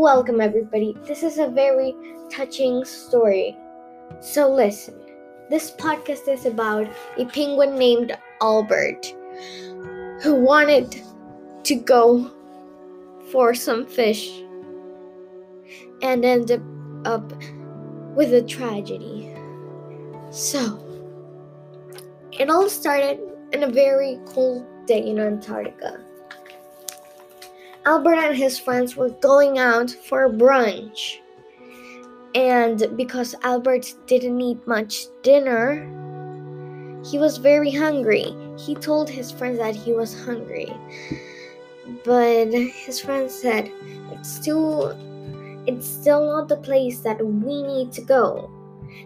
Welcome, 0.00 0.40
everybody. 0.40 0.96
This 1.06 1.22
is 1.22 1.36
a 1.36 1.46
very 1.46 1.94
touching 2.30 2.86
story. 2.86 3.54
So, 4.20 4.50
listen. 4.50 4.98
This 5.50 5.72
podcast 5.72 6.26
is 6.26 6.46
about 6.46 6.88
a 7.18 7.26
penguin 7.26 7.78
named 7.78 8.16
Albert 8.40 9.14
who 10.22 10.36
wanted 10.36 11.02
to 11.64 11.74
go 11.74 12.30
for 13.30 13.52
some 13.52 13.84
fish 13.84 14.40
and 16.00 16.24
ended 16.24 16.62
up 17.04 17.30
with 18.16 18.32
a 18.32 18.40
tragedy. 18.40 19.34
So, 20.30 20.82
it 22.32 22.48
all 22.48 22.70
started 22.70 23.20
in 23.52 23.64
a 23.64 23.70
very 23.70 24.18
cold 24.28 24.64
day 24.86 25.06
in 25.06 25.20
Antarctica. 25.20 26.02
Albert 27.86 28.16
and 28.16 28.36
his 28.36 28.58
friends 28.58 28.96
were 28.96 29.08
going 29.08 29.58
out 29.58 29.90
for 29.90 30.28
brunch. 30.28 31.18
And 32.34 32.96
because 32.96 33.34
Albert 33.42 33.94
didn't 34.06 34.40
eat 34.40 34.66
much 34.66 35.06
dinner, 35.22 35.86
he 37.04 37.18
was 37.18 37.38
very 37.38 37.70
hungry. 37.70 38.34
He 38.58 38.74
told 38.74 39.08
his 39.08 39.30
friends 39.30 39.58
that 39.58 39.74
he 39.74 39.92
was 39.92 40.24
hungry. 40.24 40.72
But 42.04 42.52
his 42.52 43.00
friends 43.00 43.34
said, 43.34 43.70
"It's 44.12 44.30
still 44.30 44.94
it's 45.66 45.86
still 45.86 46.26
not 46.26 46.48
the 46.48 46.56
place 46.56 47.00
that 47.00 47.24
we 47.24 47.62
need 47.62 47.92
to 47.92 48.02
go. 48.02 48.50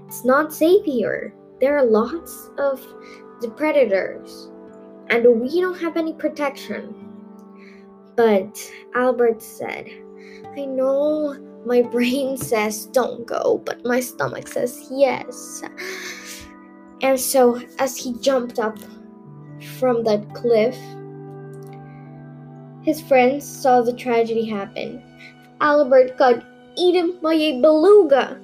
It's 0.06 0.24
not 0.24 0.52
safe 0.52 0.84
here. 0.84 1.34
There 1.60 1.76
are 1.78 1.84
lots 1.84 2.50
of 2.58 2.84
the 3.40 3.48
predators, 3.48 4.50
and 5.08 5.40
we 5.40 5.60
don't 5.60 5.78
have 5.78 5.96
any 5.96 6.12
protection. 6.14 7.13
But 8.16 8.72
Albert 8.94 9.42
said, 9.42 9.90
I 10.56 10.64
know 10.66 11.36
my 11.66 11.82
brain 11.82 12.36
says 12.50 12.86
don't 12.86 13.26
go, 13.26 13.60
but 13.64 13.84
my 13.84 14.00
stomach 14.00 14.48
says 14.48 14.86
yes. 14.90 15.62
And 17.02 17.18
so, 17.18 17.60
as 17.78 17.96
he 17.96 18.14
jumped 18.20 18.58
up 18.58 18.78
from 19.78 20.04
that 20.04 20.32
cliff, 20.34 20.76
his 22.82 23.00
friends 23.00 23.46
saw 23.46 23.82
the 23.82 23.94
tragedy 23.94 24.44
happen. 24.44 25.02
Albert 25.60 26.16
got 26.18 26.44
eaten 26.76 27.18
by 27.22 27.34
a 27.34 27.60
beluga. 27.60 28.40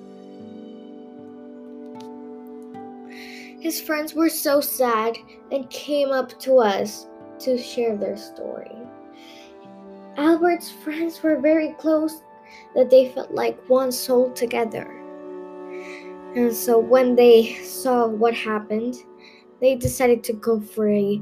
His 3.61 3.81
friends 3.81 4.15
were 4.15 4.31
so 4.31 4.61
sad 4.61 5.19
and 5.53 5.69
came 5.69 6.11
up 6.11 6.39
to 6.41 6.59
us 6.59 7.07
to 7.41 7.59
share 7.59 7.97
their 7.97 8.17
story. 8.17 8.71
Albert's 10.17 10.71
friends 10.71 11.23
were 11.23 11.41
very 11.41 11.73
close 11.79 12.23
that 12.75 12.91
they 12.91 13.11
felt 13.11 13.33
like 13.33 13.59
one 13.69 13.93
soul 13.93 14.31
together. 14.33 14.97
And 16.35 16.55
so 16.55 16.79
when 16.79 17.17
they 17.17 17.55
saw 17.63 18.07
what 18.07 18.35
happened, 18.35 18.97
they 19.61 19.75
decided 19.75 20.23
to 20.25 20.33
go 20.33 20.61
for 20.61 20.89
a 20.89 21.21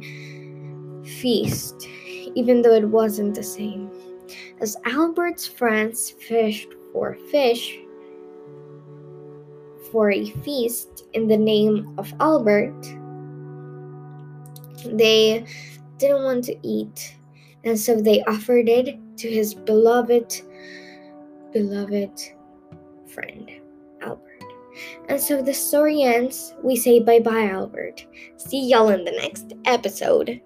feast, 1.04 1.86
even 2.34 2.62
though 2.62 2.74
it 2.74 2.88
wasn't 2.88 3.34
the 3.34 3.42
same. 3.42 3.90
As 4.60 4.76
Albert's 4.84 5.46
friends 5.46 6.10
fished 6.10 6.68
for 6.92 7.14
fish 7.30 7.78
for 9.90 10.10
a 10.10 10.30
feast 10.42 11.06
in 11.14 11.28
the 11.28 11.36
name 11.36 11.94
of 11.98 12.12
Albert, 12.20 12.82
they 14.84 15.44
didn't 15.96 16.24
want 16.24 16.44
to 16.44 16.56
eat, 16.62 17.16
and 17.64 17.78
so 17.78 18.00
they 18.00 18.22
offered 18.22 18.68
it 18.68 18.98
to 19.18 19.28
his 19.28 19.54
beloved, 19.54 20.40
beloved 21.52 22.20
friend, 23.06 23.50
Albert. 24.00 24.44
And 25.08 25.20
so 25.20 25.42
the 25.42 25.54
story 25.54 26.02
ends. 26.02 26.54
We 26.62 26.76
say 26.76 27.00
bye 27.00 27.20
bye, 27.20 27.48
Albert. 27.48 28.06
See 28.36 28.68
y'all 28.68 28.90
in 28.90 29.04
the 29.04 29.12
next 29.12 29.54
episode. 29.64 30.40